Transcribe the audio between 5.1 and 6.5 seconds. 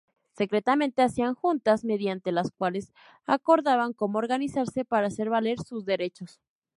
valer sus derechos.